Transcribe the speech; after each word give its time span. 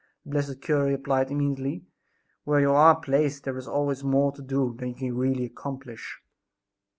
The 0.25 0.31
blessed 0.31 0.61
cure 0.61 0.85
replied 0.85 1.29
immediately: 1.29 1.85
"Where 2.43 2.59
you 2.59 2.71
are 2.71 2.99
placed 2.99 3.43
there 3.43 3.55
is 3.55 3.67
always 3.67 4.03
more 4.03 4.31
to 4.31 4.41
do 4.41 4.75
than 4.79 4.87
you 4.89 4.95
can 4.95 5.15
really 5.15 5.45
accomplish!" 5.45 6.19